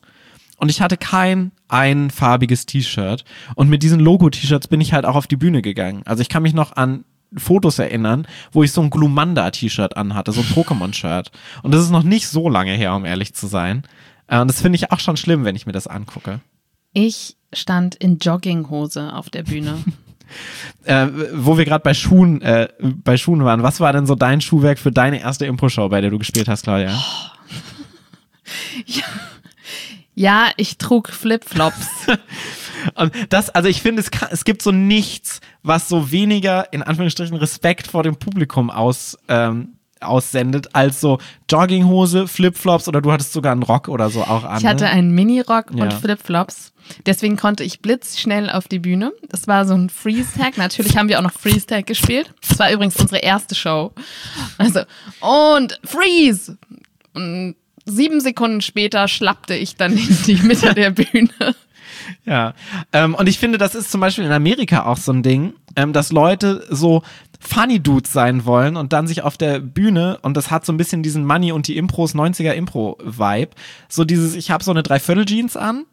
[0.58, 3.26] Und ich hatte kein einfarbiges T-Shirt.
[3.56, 6.04] Und mit diesen Logo-T-Shirts bin ich halt auch auf die Bühne gegangen.
[6.06, 7.04] Also ich kann mich noch an
[7.36, 11.32] Fotos erinnern, wo ich so ein Glumanda-T-Shirt anhatte, so ein Pokémon-Shirt.
[11.64, 13.82] Und das ist noch nicht so lange her, um ehrlich zu sein.
[14.28, 16.42] Äh, Und das finde ich auch schon schlimm, wenn ich mir das angucke.
[16.98, 19.78] Ich stand in Jogginghose auf der Bühne.
[20.86, 24.42] Äh, wo wir gerade bei Schuhen, äh, bei Schuhen waren, was war denn so dein
[24.42, 27.00] Schuhwerk für deine erste Impro-Show, bei der du gespielt hast, Claudia?
[30.16, 32.08] ja, ich trug Flipflops.
[32.96, 36.82] Und das, also ich finde, es, kann, es gibt so nichts, was so weniger, in
[36.82, 43.34] Anführungsstrichen, Respekt vor dem Publikum aus, ähm, aussendet, als so Jogginghose, Flipflops oder du hattest
[43.34, 44.60] sogar einen Rock oder so auch an.
[44.60, 44.90] Ich hatte ne?
[44.92, 45.84] einen Minirock Ja.
[45.84, 46.74] und Flipflops.
[47.06, 49.12] Deswegen konnte ich blitzschnell auf die Bühne.
[49.30, 50.58] Das war so ein Freeze-Tag.
[50.58, 52.34] Natürlich haben wir auch noch Freeze-Tag gespielt.
[52.48, 53.92] Das war übrigens unsere erste Show.
[54.58, 54.82] Also,
[55.20, 56.58] und Freeze!
[57.14, 57.56] Und
[57.86, 61.56] sieben Sekunden später schlappte ich dann in die Mitte der Bühne.
[62.26, 62.54] Ja,
[62.92, 65.94] ähm, und ich finde, das ist zum Beispiel in Amerika auch so ein Ding, ähm,
[65.94, 67.04] dass Leute so
[67.40, 70.78] Funny Dudes sein wollen und dann sich auf der Bühne, und das hat so ein
[70.78, 73.52] bisschen diesen Money und die Impros 90er Impro-Vibe,
[73.90, 75.86] so dieses, ich habe so eine Dreiviertel-Jeans an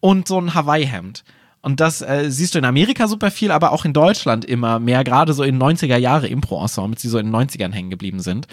[0.00, 1.24] und so ein Hawaii-Hemd.
[1.62, 5.04] Und das äh, siehst du in Amerika super viel, aber auch in Deutschland immer mehr,
[5.04, 8.46] gerade so in 90er Jahre Impro-Ensembles, die so in den 90ern hängen geblieben sind.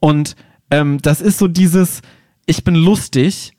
[0.00, 0.36] Und
[0.70, 2.00] ähm, das ist so dieses,
[2.46, 3.52] ich bin lustig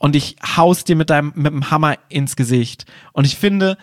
[0.00, 2.86] und ich haus dir mit deinem mit dem Hammer ins Gesicht.
[3.12, 3.76] Und ich finde,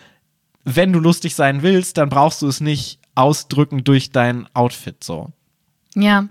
[0.64, 5.30] wenn du lustig sein willst, dann brauchst du es nicht ausdrücken durch dein Outfit so.
[5.94, 6.28] Ja.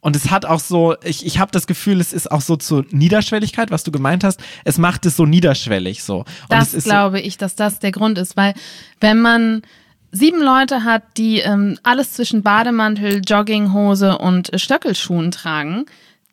[0.00, 2.86] Und es hat auch so, ich, ich habe das Gefühl, es ist auch so zur
[2.90, 4.40] Niederschwelligkeit, was du gemeint hast.
[4.64, 6.20] Es macht es so niederschwellig so.
[6.20, 8.54] Und Das glaube ich, dass das der Grund ist, weil
[9.00, 9.62] wenn man
[10.12, 15.84] sieben Leute hat, die ähm, alles zwischen Bademantel, Jogginghose und äh, Stöckelschuhen tragen,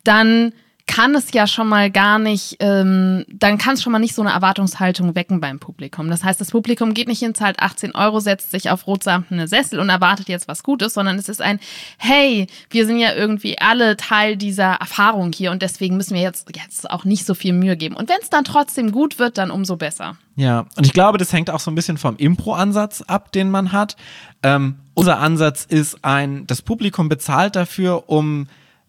[0.04, 0.52] dann
[0.88, 4.22] kann es ja schon mal gar nicht, ähm, dann kann es schon mal nicht so
[4.22, 6.08] eine Erwartungshaltung wecken beim Publikum.
[6.08, 9.78] Das heißt, das Publikum geht nicht hin, zahlt 18 Euro, setzt sich auf rotsamtene Sessel
[9.78, 11.60] und erwartet jetzt was Gutes, sondern es ist ein,
[11.98, 16.48] hey, wir sind ja irgendwie alle Teil dieser Erfahrung hier und deswegen müssen wir jetzt,
[16.56, 17.94] jetzt auch nicht so viel Mühe geben.
[17.94, 20.16] Und wenn es dann trotzdem gut wird, dann umso besser.
[20.36, 23.72] Ja, und ich glaube, das hängt auch so ein bisschen vom Impro-Ansatz ab, den man
[23.72, 23.96] hat.
[24.42, 28.48] Ähm, unser Ansatz ist ein, das Publikum bezahlt dafür, um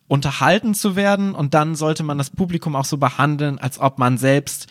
[0.10, 4.18] unterhalten zu werden und dann sollte man das Publikum auch so behandeln, als ob man
[4.18, 4.68] selbst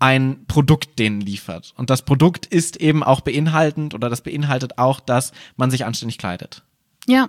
[0.00, 1.72] ein Produkt denen liefert.
[1.76, 6.18] Und das Produkt ist eben auch beinhaltend oder das beinhaltet auch, dass man sich anständig
[6.18, 6.64] kleidet.
[7.06, 7.28] Ja.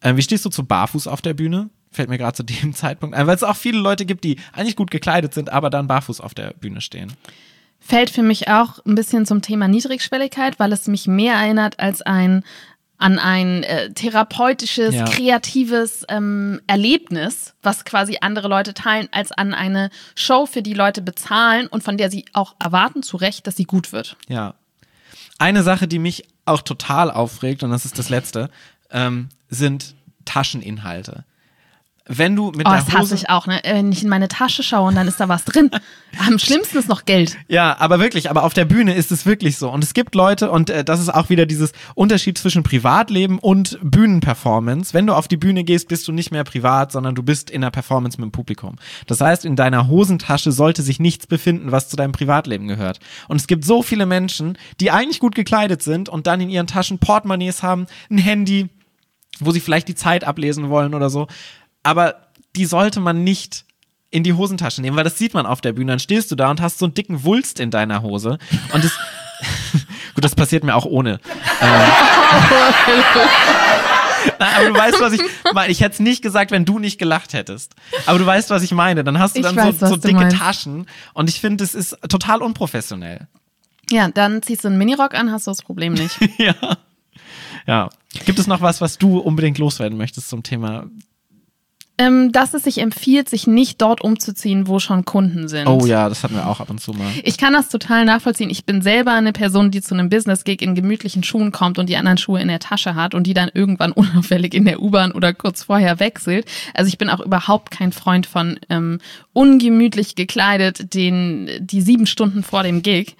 [0.00, 1.70] Ähm, wie stehst du zu barfuß auf der Bühne?
[1.90, 4.76] Fällt mir gerade zu dem Zeitpunkt ein, weil es auch viele Leute gibt, die eigentlich
[4.76, 7.12] gut gekleidet sind, aber dann barfuß auf der Bühne stehen.
[7.80, 12.02] Fällt für mich auch ein bisschen zum Thema Niedrigschwelligkeit, weil es mich mehr erinnert als
[12.02, 12.44] ein
[13.00, 15.04] an ein äh, therapeutisches, Ja.
[15.06, 21.02] kreatives ähm, Erlebnis, was quasi andere Leute teilen, als an eine Show, für die Leute
[21.02, 24.16] bezahlen und von der sie auch erwarten, zu Recht, dass sie gut wird.
[24.28, 24.54] Ja.
[25.38, 28.50] Eine Sache, die mich auch total aufregt, und das ist das letzte,
[28.90, 29.94] ähm, sind
[30.26, 31.24] Tascheninhalte.
[32.12, 33.14] Wenn du mit Oh, der das hasse Hose.
[33.14, 33.60] ich auch, ne?
[33.62, 35.70] Wenn ich in meine Tasche schaue und dann ist da was drin.
[36.26, 37.36] Am schlimmsten ist noch Geld.
[37.46, 39.70] Ja, aber wirklich, aber auf der Bühne ist es wirklich so.
[39.70, 43.78] Und es gibt Leute, und äh, das ist auch wieder dieses Unterschied zwischen Privatleben und
[43.82, 44.92] Bühnenperformance.
[44.92, 47.60] Wenn du auf die Bühne gehst, bist du nicht mehr privat, sondern du bist in
[47.60, 48.76] der Performance mit dem Publikum.
[49.06, 52.98] Das heißt, in deiner Hosentasche sollte sich nichts befinden, was zu deinem Privatleben gehört.
[53.28, 56.66] Und es gibt so viele Menschen, die eigentlich gut gekleidet sind und dann in ihren
[56.66, 58.68] Taschen Portemonnaies haben, ein Handy,
[59.38, 61.28] wo sie vielleicht die Zeit ablesen wollen oder so.
[61.82, 62.16] Aber
[62.56, 63.64] die sollte man nicht
[64.10, 65.92] in die Hosentasche nehmen, weil das sieht man auf der Bühne.
[65.92, 68.38] Dann stehst du da und hast so einen dicken Wulst in deiner Hose.
[68.72, 68.92] Und das.
[70.14, 71.20] Gut, das passiert mir auch ohne.
[71.60, 71.70] Ähm.
[74.38, 75.22] Nein, aber du weißt, was ich
[75.54, 75.72] meine.
[75.72, 77.74] Ich hätte es nicht gesagt, wenn du nicht gelacht hättest.
[78.06, 79.04] Aber du weißt, was ich meine.
[79.04, 80.36] Dann hast du Ich dann weiß, so, so du dicke meinst.
[80.36, 80.86] Taschen.
[81.14, 83.28] Und ich finde, das ist total unprofessionell.
[83.90, 86.18] Ja, dann ziehst du einen Minirock an, hast du das Problem nicht.
[86.38, 86.54] ja.
[87.66, 87.90] Ja.
[88.24, 90.86] Gibt es noch was, was du unbedingt loswerden möchtest zum Thema?
[92.00, 95.66] Ähm, dass es sich empfiehlt, sich nicht dort umzuziehen, wo schon Kunden sind.
[95.66, 97.06] Oh ja, das hatten wir auch ab und zu mal.
[97.24, 98.48] Ich kann das total nachvollziehen.
[98.48, 101.98] Ich bin selber eine Person, die zu einem Business-Gig in gemütlichen Schuhen kommt und die
[101.98, 105.34] anderen Schuhe in der Tasche hat und die dann irgendwann unauffällig in der U-Bahn oder
[105.34, 106.46] kurz vorher wechselt.
[106.72, 108.98] Also ich bin auch überhaupt kein Freund von ähm,
[109.34, 113.14] ungemütlich gekleidet, den, die sieben Stunden vor dem Gig.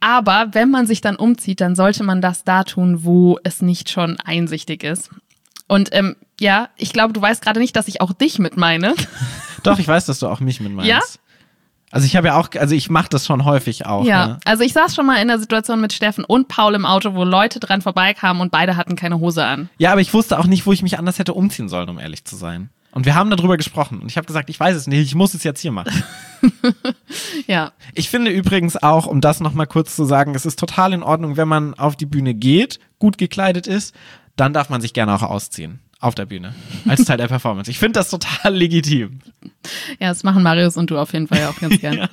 [0.00, 3.90] Aber wenn man sich dann umzieht, dann sollte man das da tun, wo es nicht
[3.90, 5.10] schon einsichtig ist.
[5.68, 8.94] Und ähm, ja, ich glaube, du weißt gerade nicht, dass ich auch dich mit meine.
[9.62, 10.88] Doch, ich weiß, dass du auch mich mit meinst.
[10.90, 11.00] Ja?
[11.90, 14.04] Also ich habe ja auch, also ich mache das schon häufig auch.
[14.04, 14.40] Ja, Ne?
[14.44, 17.24] also ich saß schon mal in der Situation mit Steffen und Paul im Auto, wo
[17.24, 19.70] Leute dran vorbeikamen und beide hatten keine Hose an.
[19.78, 22.24] Ja, aber ich wusste auch nicht, wo ich mich anders hätte umziehen sollen, um ehrlich
[22.24, 22.68] zu sein.
[22.92, 25.32] Und wir haben darüber gesprochen und ich habe gesagt, ich weiß es nicht, ich muss
[25.34, 26.02] es jetzt hier machen.
[27.46, 31.02] Ja, Ich finde übrigens auch, um das nochmal kurz zu sagen, es ist total in
[31.02, 33.94] Ordnung, wenn man auf die Bühne geht, gut gekleidet ist,
[34.40, 35.80] dann darf man sich gerne auch ausziehen.
[36.00, 36.54] Auf der Bühne.
[36.86, 37.68] Als Teil der Performance.
[37.68, 39.18] Ich finde das total legitim.
[39.98, 42.08] ja, das machen Marius und du auf jeden Fall ja auch ganz gerne.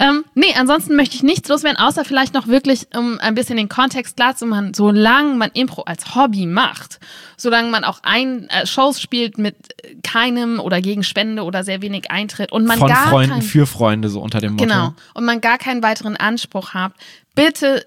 [0.00, 3.68] ähm, nee, ansonsten möchte ich nichts loswerden, außer vielleicht noch wirklich, um ein bisschen den
[3.68, 6.98] Kontext klar zu machen, solange man Impro als Hobby macht,
[7.36, 9.54] solange man auch ein, äh, Shows spielt mit
[10.02, 13.66] keinem oder gegen Spende oder sehr wenig Eintritt und man Von gar Freunden kein, für
[13.68, 14.64] Freunde, so unter dem Motto.
[14.64, 14.94] Genau.
[15.14, 16.94] Und man gar keinen weiteren Anspruch hat,
[17.36, 17.86] bitte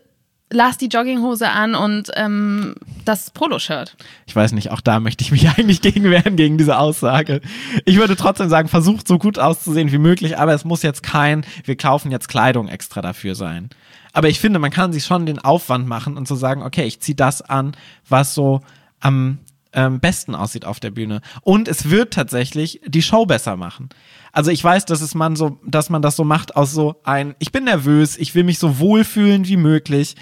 [0.52, 2.76] lass die Jogginghose an und ähm,
[3.06, 3.96] das Poloshirt.
[4.26, 7.42] Ich weiß nicht, auch da möchte ich mich eigentlich gegen wehren, gegen diese Aussage.
[7.86, 11.46] Ich würde trotzdem sagen, versucht so gut auszusehen wie möglich, aber es muss jetzt kein,
[11.66, 13.70] wir kaufen jetzt Kleidung extra dafür sein.
[14.14, 17.00] Aber ich finde, man kann sich schon den Aufwand machen und so sagen, okay, ich
[17.00, 17.76] ziehe das an,
[18.08, 18.62] was so
[19.00, 19.40] am
[19.74, 21.22] ähm, besten aussieht auf der Bühne.
[21.42, 23.90] Und es wird tatsächlich die Show besser machen.
[24.34, 27.36] Also ich weiß, dass es man so, dass man das so macht aus so ein,
[27.40, 30.16] ich bin nervös, ich will mich so wohlfühlen wie möglich.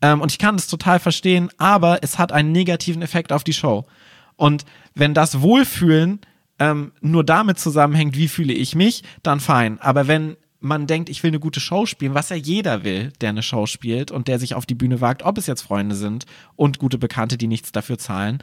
[0.00, 3.52] Ähm, und ich kann das total verstehen, aber es hat einen negativen Effekt auf die
[3.52, 3.86] Show.
[4.36, 6.20] Und wenn das Wohlfühlen
[6.58, 9.78] ähm, nur damit zusammenhängt, wie fühle ich mich, dann fein.
[9.80, 13.28] Aber wenn man denkt, ich will eine gute Show spielen, was ja jeder will, der
[13.28, 16.24] eine Show spielt und der sich auf die Bühne wagt, ob es jetzt Freunde sind
[16.56, 18.42] und gute Bekannte, die nichts dafür zahlen,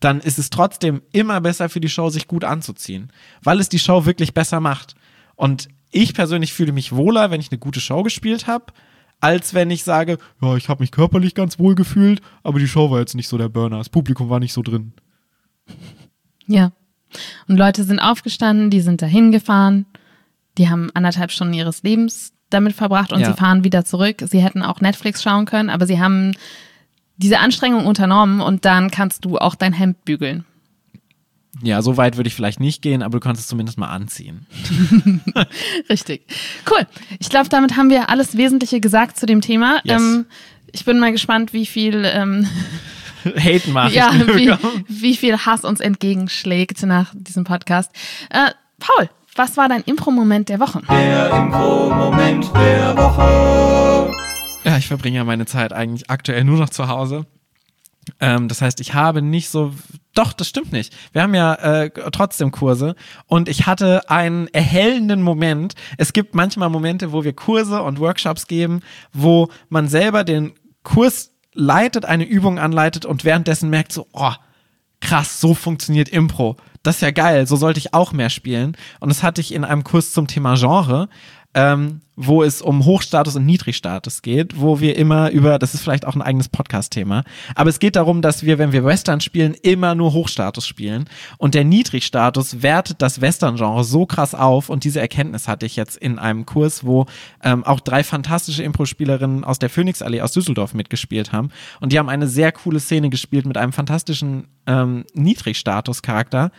[0.00, 3.78] dann ist es trotzdem immer besser für die Show, sich gut anzuziehen, weil es die
[3.78, 4.94] Show wirklich besser macht.
[5.36, 8.66] Und ich persönlich fühle mich wohler, wenn ich eine gute Show gespielt habe,
[9.20, 12.90] als wenn ich sage, ja, ich habe mich körperlich ganz wohl gefühlt, aber die Show
[12.90, 14.92] war jetzt nicht so der Burner, das Publikum war nicht so drin.
[16.46, 16.72] Ja.
[17.48, 19.86] Und Leute sind aufgestanden, die sind dahin gefahren,
[20.58, 23.28] die haben anderthalb Stunden ihres Lebens damit verbracht und Ja.
[23.32, 24.22] sie fahren wieder zurück.
[24.26, 26.32] Sie hätten auch Netflix schauen können, aber sie haben
[27.16, 30.44] diese Anstrengung unternommen und dann kannst du auch dein Hemd bügeln.
[31.62, 34.46] Ja, so weit würde ich vielleicht nicht gehen, aber du kannst es zumindest mal anziehen.
[35.88, 36.26] Richtig.
[36.68, 36.86] Cool.
[37.20, 39.80] Ich glaube, damit haben wir alles Wesentliche gesagt zu dem Thema.
[39.84, 40.02] Yes.
[40.02, 40.26] Ähm,
[40.72, 42.48] ich bin mal gespannt, wie viel, ähm,
[43.24, 43.94] Haten machen.
[43.94, 44.52] ja, wie,
[44.88, 47.92] wie viel Hass uns entgegenschlägt nach diesem Podcast.
[48.30, 48.50] Äh,
[48.80, 50.82] Paul, was war dein Impro-Moment der Woche?
[50.90, 53.93] Der Impro-Moment der Woche.
[54.64, 57.26] Ja, ich verbringe ja meine Zeit eigentlich aktuell nur noch zu Hause.
[58.20, 59.72] Ähm, das heißt, ich habe nicht so.
[60.14, 60.94] Doch, das stimmt nicht.
[61.12, 62.94] Wir haben ja äh, trotzdem Kurse
[63.26, 65.74] und ich hatte einen erhellenden Moment.
[65.98, 68.80] Es gibt manchmal Momente, wo wir Kurse und Workshops geben,
[69.12, 74.32] wo man selber den Kurs leitet, eine Übung anleitet und währenddessen merkt so, oh,
[75.00, 76.56] krass, so funktioniert Impro.
[76.82, 78.76] Das ist ja geil, so sollte ich auch mehr spielen.
[79.00, 81.08] Und das hatte ich in einem Kurs zum Thema Genre,
[81.54, 86.06] ähm, wo es um Hochstatus und Niedrigstatus geht, wo wir immer über, das ist vielleicht
[86.06, 89.94] auch ein eigenes Podcast-Thema, aber es geht darum, dass wir, wenn wir Western spielen, immer
[89.94, 91.06] nur Hochstatus spielen.
[91.38, 95.96] Und der Niedrigstatus wertet das Western-Genre so krass auf und diese Erkenntnis hatte ich jetzt
[95.96, 97.06] in einem Kurs, wo
[97.42, 101.50] ähm, auch drei fantastische Impro-Spielerinnen aus der Phoenixallee aus Düsseldorf mitgespielt haben.
[101.80, 106.50] Und die haben eine sehr coole Szene gespielt mit einem fantastischen ähm, Niedrigstatus-Charakter.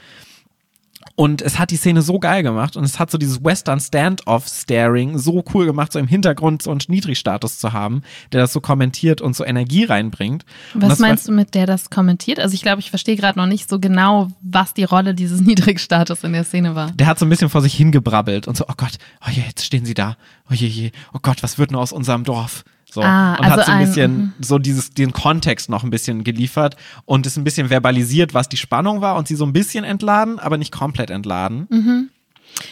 [1.14, 5.18] Und es hat die Szene so geil gemacht und es hat so dieses Western Standoff-Staring
[5.18, 8.02] so cool gemacht, so im Hintergrund so einen Niedrigstatus zu haben,
[8.34, 10.46] der das so kommentiert und so Energie reinbringt.
[10.74, 12.40] Was meinst du mit der das kommentiert?
[12.40, 16.24] Also ich glaube, ich verstehe gerade noch nicht so genau, was die Rolle dieses Niedrigstatus
[16.24, 16.92] in der Szene war.
[16.92, 19.64] Der hat so ein bisschen vor sich hingebrabbelt und so, oh Gott, oh je, jetzt
[19.64, 20.18] stehen sie da.
[20.50, 22.66] Oh je, je, oh Gott, was wird nur aus unserem Dorf?
[22.96, 23.02] So.
[23.02, 24.34] Ah, und also hat so ein ein- bisschen mhm.
[24.40, 28.56] so dieses, den Kontext noch ein bisschen geliefert und ist ein bisschen verbalisiert, was die
[28.58, 31.68] Spannung war und sie so ein bisschen entladen, aber nicht komplett entladen.
[31.70, 32.10] Mhm.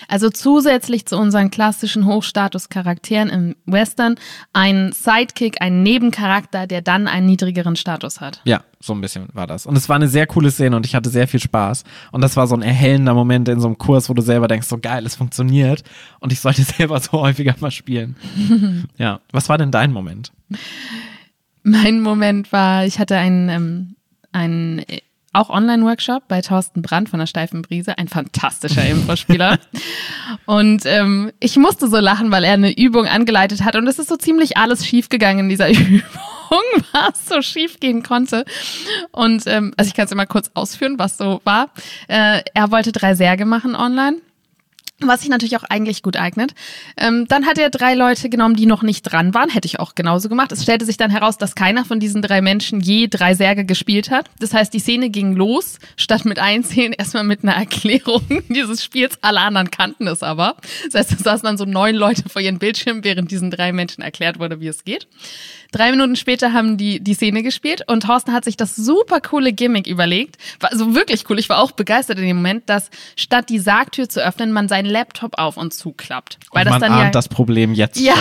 [0.08, 4.16] Also zusätzlich zu unseren klassischen Hochstatus-Charakteren im Western
[4.54, 8.42] ein Sidekick, ein Nebencharakter, der dann einen niedrigeren Status hat.
[8.44, 9.66] Ja, so ein bisschen war das.
[9.66, 11.84] Und es war eine sehr coole Szene und ich hatte sehr viel Spaß.
[12.12, 14.68] Und das war so ein erhellender Moment in so einem Kurs, wo du selber denkst,
[14.68, 15.84] so geil, es funktioniert.
[16.20, 18.16] Und ich sollte selber so häufiger mal spielen.
[18.98, 19.20] ja.
[19.32, 20.32] Was war denn dein Moment?
[21.64, 23.96] Mein Moment war, ich hatte einen, ähm,
[24.32, 24.84] einen
[25.34, 29.60] auch Online-Workshop bei Thorsten Brandt von der Steifen Brise, ein fantastischer Impro-Spieler.
[30.46, 34.10] und ähm, ich musste so lachen, weil er eine Übung angeleitet hat und es ist
[34.10, 36.04] so ziemlich alles schiefgegangen in dieser Übung,
[36.92, 38.46] was so schief gehen konnte.
[39.12, 41.70] Und ähm, also ich kann es immer kurz ausführen, was so war.
[42.08, 44.18] Äh, er wollte drei Särge machen online
[45.08, 46.54] was sich natürlich auch eigentlich gut eignet.
[46.98, 49.50] Ähm, dann hat er drei Leute genommen, die noch nicht dran waren.
[49.50, 50.52] Hätte ich auch genauso gemacht.
[50.52, 54.10] Es stellte sich dann heraus, dass keiner von diesen drei Menschen je drei Särge gespielt
[54.10, 54.30] hat.
[54.40, 59.18] Das heißt, die Szene ging los, statt mit Einzählen erstmal mit einer Erklärung dieses Spiels.
[59.22, 60.58] Alle anderen kannten es aber.
[60.86, 64.02] Das heißt, es saßen dann so neun Leute vor ihren Bildschirmen, während diesen drei Menschen
[64.02, 65.08] erklärt wurde, wie es geht.
[65.74, 69.52] Drei Minuten später haben die die Szene gespielt und Thorsten hat sich das super coole
[69.54, 70.38] Gimmick überlegt.
[70.60, 71.40] War also wirklich cool.
[71.40, 74.86] Ich war auch begeistert in dem Moment, dass statt die Sargtür zu öffnen, man seinen
[74.86, 76.38] Laptop auf und zuklappt.
[76.52, 78.14] Weil und das man dann ahnt ja das Problem jetzt ja,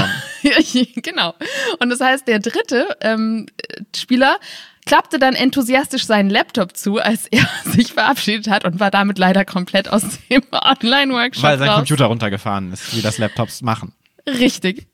[0.43, 0.87] schon.
[1.03, 1.35] genau.
[1.79, 3.47] Und das heißt, der dritte ähm,
[3.95, 4.39] Spieler
[4.87, 9.45] klappte dann enthusiastisch seinen Laptop zu, als er sich verabschiedet hat und war damit leider
[9.45, 11.77] komplett aus dem Online-Workshop Weil sein raus.
[11.77, 13.93] Computer runtergefahren ist, wie das Laptops machen.
[14.27, 14.87] Richtig.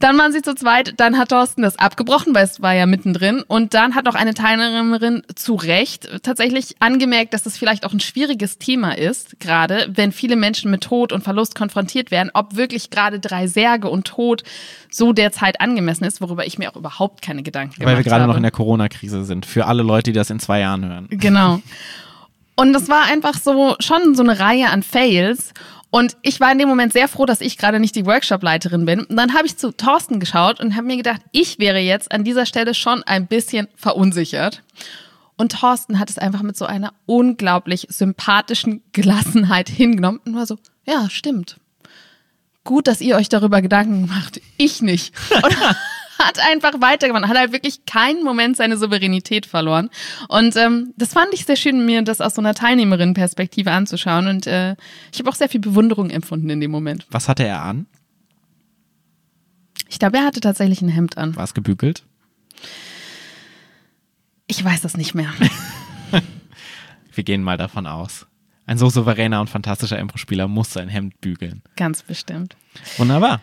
[0.00, 3.42] Dann waren sie zu zweit, dann hat Thorsten das abgebrochen, weil es war ja mittendrin.
[3.46, 8.00] Und dann hat auch eine Teilnehmerin zu Recht tatsächlich angemerkt, dass das vielleicht auch ein
[8.00, 12.90] schwieriges Thema ist, gerade wenn viele Menschen mit Tod und Verlust konfrontiert werden, ob wirklich
[12.90, 14.42] gerade drei Särge und Tod
[14.90, 18.22] so derzeit angemessen ist, worüber ich mir auch überhaupt keine Gedanken gemacht Weil wir gerade
[18.22, 18.32] habe.
[18.32, 19.46] noch in der Corona-Krise sind.
[19.46, 21.06] Für alle Leute, die das in zwei Jahren hören.
[21.10, 21.60] Genau.
[22.56, 25.52] Und das war einfach so schon so eine Reihe an Fails.
[25.94, 29.04] Und ich war in dem Moment sehr froh, dass ich gerade nicht die Workshop-Leiterin bin.
[29.04, 32.24] Und dann habe ich zu Thorsten geschaut und habe mir gedacht, ich wäre jetzt an
[32.24, 34.64] dieser Stelle schon ein bisschen verunsichert.
[35.36, 40.58] Und Thorsten hat es einfach mit so einer unglaublich sympathischen Gelassenheit hingenommen und war so,
[40.84, 41.58] ja, stimmt.
[42.64, 44.40] Gut, dass ihr euch darüber Gedanken macht.
[44.56, 45.14] Ich nicht.
[45.30, 45.56] Und
[46.18, 47.28] hat einfach weitergemacht.
[47.28, 49.90] Hat halt wirklich keinen Moment seine Souveränität verloren.
[50.28, 54.28] Und ähm, das fand ich sehr schön, mir das aus so einer Teilnehmerin-Perspektive anzuschauen.
[54.28, 54.76] Und äh,
[55.12, 57.06] ich habe auch sehr viel Bewunderung empfunden in dem Moment.
[57.10, 57.86] Was hatte er an?
[59.88, 61.36] Ich glaube, er hatte tatsächlich ein Hemd an.
[61.36, 62.04] War es gebügelt?
[64.46, 65.32] Ich weiß das nicht mehr.
[67.12, 68.26] Wir gehen mal davon aus.
[68.66, 71.62] Ein so souveräner und fantastischer Impro-Spieler muss sein Hemd bügeln.
[71.76, 72.56] Ganz bestimmt.
[72.96, 73.40] Wunderbar.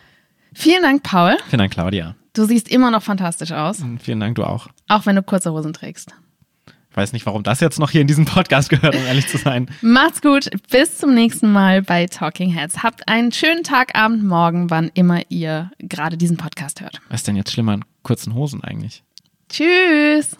[0.53, 1.37] Vielen Dank, Paul.
[1.47, 2.15] Vielen Dank, Claudia.
[2.33, 4.67] Du siehst immer noch fantastisch aus, vielen Dank, du auch.
[4.87, 6.15] auch wenn du kurze Hosen trägst.
[6.89, 9.37] Ich weiß nicht, warum das jetzt noch hier in diesem Podcast gehört, um ehrlich zu
[9.37, 9.69] sein.
[9.81, 10.49] Macht's gut.
[10.69, 12.83] Bis zum nächsten Mal bei Talking Heads.
[12.83, 16.99] Habt einen schönen Tag, Abend, Morgen, wann immer ihr gerade diesen Podcast hört.
[17.09, 19.03] Was ist denn jetzt schlimmer an kurzen Hosen eigentlich?
[19.49, 20.35] Tschüss.